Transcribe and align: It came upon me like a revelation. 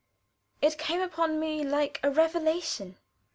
It 0.63 0.79
came 0.79 0.99
upon 0.99 1.39
me 1.39 1.63
like 1.63 1.99
a 2.01 2.09
revelation. 2.09 2.97